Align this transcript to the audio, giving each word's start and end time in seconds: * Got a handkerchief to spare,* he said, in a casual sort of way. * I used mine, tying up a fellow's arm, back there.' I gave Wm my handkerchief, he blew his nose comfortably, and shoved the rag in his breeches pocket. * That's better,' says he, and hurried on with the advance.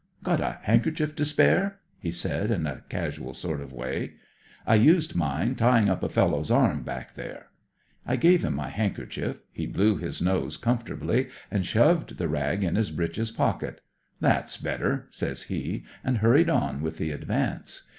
* 0.15 0.23
Got 0.23 0.41
a 0.41 0.57
handkerchief 0.63 1.15
to 1.15 1.23
spare,* 1.23 1.77
he 1.99 2.11
said, 2.11 2.49
in 2.49 2.65
a 2.65 2.81
casual 2.89 3.35
sort 3.35 3.61
of 3.61 3.71
way. 3.71 4.13
* 4.39 4.65
I 4.65 4.73
used 4.73 5.15
mine, 5.15 5.53
tying 5.53 5.89
up 5.89 6.01
a 6.01 6.09
fellow's 6.09 6.49
arm, 6.49 6.81
back 6.81 7.13
there.' 7.13 7.49
I 8.03 8.15
gave 8.15 8.41
Wm 8.43 8.55
my 8.55 8.69
handkerchief, 8.69 9.41
he 9.51 9.67
blew 9.67 9.97
his 9.97 10.19
nose 10.19 10.57
comfortably, 10.57 11.27
and 11.51 11.67
shoved 11.67 12.17
the 12.17 12.27
rag 12.27 12.63
in 12.63 12.73
his 12.77 12.89
breeches 12.89 13.29
pocket. 13.29 13.79
* 14.01 14.19
That's 14.19 14.57
better,' 14.57 15.05
says 15.11 15.43
he, 15.43 15.83
and 16.03 16.17
hurried 16.17 16.49
on 16.49 16.81
with 16.81 16.97
the 16.97 17.11
advance. 17.11 17.83